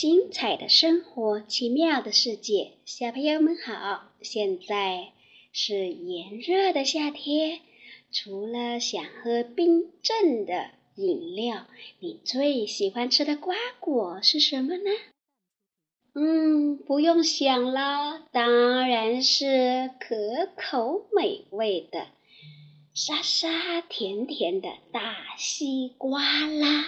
[0.00, 4.14] 精彩的生活奇妙的世界，小朋友们好！
[4.22, 5.12] 现在
[5.52, 7.60] 是炎热的夏天，
[8.10, 11.66] 除了想喝冰镇的饮料，
[11.98, 14.90] 你最喜欢吃的瓜果是什么呢？
[16.14, 22.06] 嗯，不用想了，当然是可口美味的、
[22.94, 26.86] 沙沙甜甜的大西瓜啦。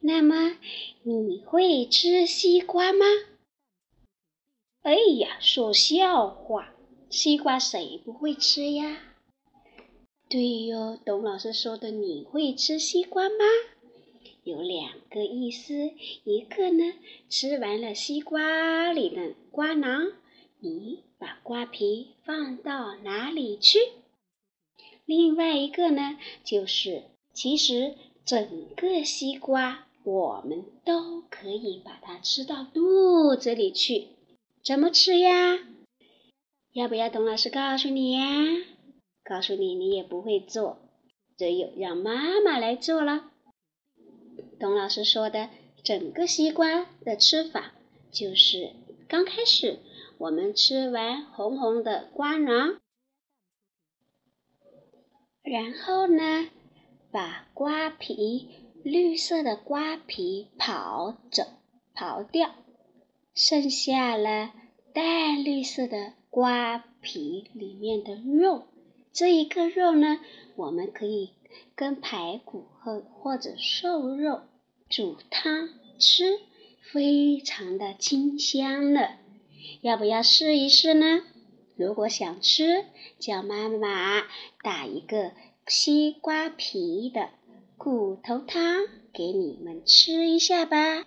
[0.00, 0.56] 那么
[1.06, 3.04] 你会吃西瓜吗？
[4.80, 6.74] 哎呀，说笑话，
[7.10, 9.02] 西瓜谁不会吃呀？
[10.30, 13.44] 对哟，董老师说的你会吃西瓜吗？
[14.44, 15.90] 有两个意思，
[16.24, 16.94] 一个呢，
[17.28, 20.10] 吃完了西瓜里的瓜囊，
[20.60, 23.78] 你把瓜皮放到哪里去？
[25.04, 27.02] 另外一个呢，就是
[27.34, 29.86] 其实整个西瓜。
[30.04, 34.08] 我们都可以把它吃到肚子里去，
[34.62, 35.58] 怎么吃呀？
[36.72, 38.22] 要不要董老师告诉你呀？
[39.24, 40.78] 告诉你你也不会做，
[41.38, 43.30] 只有让妈妈来做了。
[44.60, 45.48] 董老师说的
[45.82, 47.72] 整个西瓜的吃法，
[48.12, 48.72] 就是
[49.08, 49.78] 刚开始
[50.18, 52.78] 我们吃完红红的瓜瓤，
[55.42, 56.50] 然后呢，
[57.10, 58.50] 把瓜皮。
[58.84, 61.44] 绿色的瓜皮刨走、
[61.94, 62.54] 刨掉，
[63.34, 64.52] 剩下了
[64.92, 68.66] 淡绿色的瓜皮里面的肉。
[69.10, 70.20] 这一个肉呢，
[70.54, 71.30] 我们可以
[71.74, 74.42] 跟排骨和或者瘦肉
[74.90, 76.38] 煮汤吃，
[76.92, 79.00] 非常的清香呢。
[79.80, 81.22] 要不要试一试呢？
[81.74, 82.84] 如果想吃，
[83.18, 84.24] 叫妈妈
[84.62, 85.32] 打一个
[85.66, 87.30] 西瓜皮的。
[87.76, 91.04] 骨头汤给你们吃一下吧。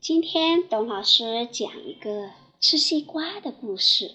[0.00, 4.12] 今天董老师讲一个吃西瓜的故事。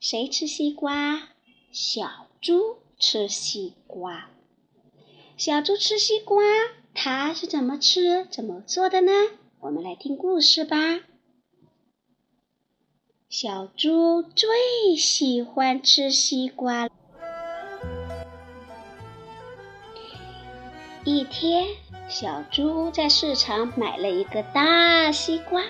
[0.00, 1.28] 谁吃西瓜？
[1.70, 4.30] 小猪吃西瓜。
[5.36, 6.42] 小猪吃西瓜，
[6.94, 9.12] 它是怎么吃、怎么做的呢？
[9.60, 11.00] 我们来听故事吧。
[13.28, 16.88] 小猪最喜欢吃西瓜。
[21.06, 21.68] 一天，
[22.08, 25.62] 小猪在市场买了一个大西瓜。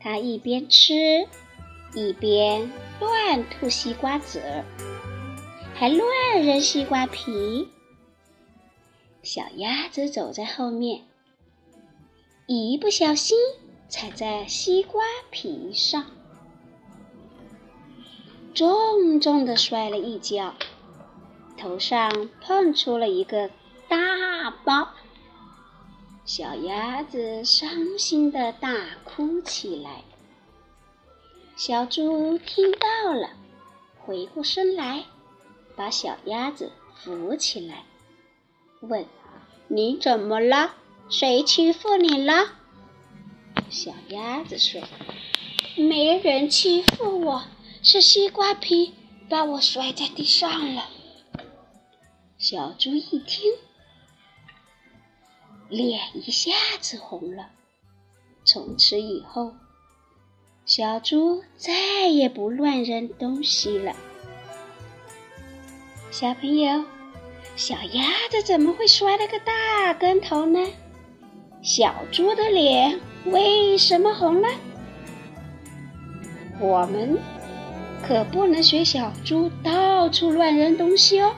[0.00, 1.28] 它一边吃，
[1.94, 4.40] 一边乱吐西瓜籽，
[5.74, 6.08] 还乱
[6.42, 7.68] 扔西瓜皮。
[9.22, 11.02] 小鸭子走在后面，
[12.46, 13.36] 一不小心
[13.90, 16.06] 踩在西瓜皮上，
[18.54, 20.54] 重重的摔了一跤。
[21.56, 23.50] 头上碰出了一个
[23.88, 24.88] 大包，
[26.24, 28.74] 小鸭子伤心的大
[29.04, 30.02] 哭起来。
[31.56, 33.30] 小猪听到了，
[34.04, 35.04] 回过身来，
[35.74, 37.84] 把小鸭子扶起来，
[38.80, 39.06] 问
[39.68, 40.74] ：“你怎么了？
[41.08, 42.48] 谁欺负你了？”
[43.70, 44.82] 小鸭子说
[45.76, 47.44] ：“没人欺负我，
[47.82, 48.94] 是西瓜皮
[49.28, 50.90] 把我摔在地上了。”
[52.48, 53.52] 小猪一听，
[55.68, 57.48] 脸一下子红了。
[58.44, 59.52] 从此以后，
[60.64, 63.96] 小猪再也不乱扔东西了。
[66.12, 66.84] 小朋友，
[67.56, 70.60] 小鸭子怎么会摔了个大跟头呢？
[71.62, 74.48] 小猪的脸为什么红了？
[76.60, 77.18] 我们
[78.06, 81.34] 可不能学小猪到处乱扔东西哦。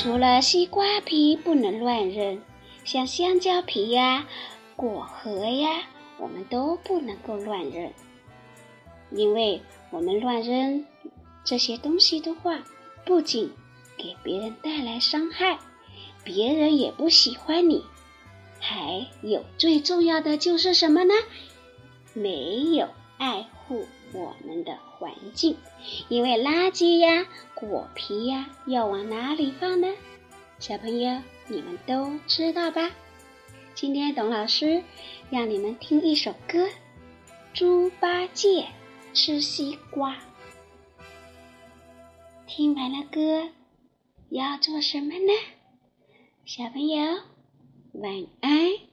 [0.00, 2.40] 除了西瓜皮不能乱扔，
[2.84, 4.28] 像香蕉皮呀、
[4.76, 5.88] 果核呀，
[6.20, 7.92] 我们都不能够乱扔。
[9.10, 9.60] 因为
[9.90, 10.86] 我们乱扔
[11.42, 12.62] 这些东西的话，
[13.04, 13.50] 不仅
[13.96, 15.58] 给别人带来伤害，
[16.22, 17.84] 别人也不喜欢你，
[18.60, 21.14] 还有最重要的就是什么呢？
[22.14, 22.86] 没有
[23.18, 24.78] 爱护我们的。
[24.98, 25.56] 环境，
[26.08, 27.24] 因为垃圾呀、
[27.54, 29.94] 果皮呀，要往哪里放呢？
[30.58, 32.90] 小朋友，你们都知道吧？
[33.76, 34.82] 今天董老师
[35.30, 36.66] 让你们听一首歌，
[37.54, 38.66] 《猪八戒
[39.14, 40.14] 吃西瓜》。
[42.48, 43.50] 听完了歌，
[44.30, 45.32] 要做什么呢？
[46.44, 47.20] 小朋友，
[47.92, 48.87] 晚安。